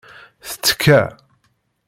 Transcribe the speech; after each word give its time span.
Tettekka. 0.47 1.01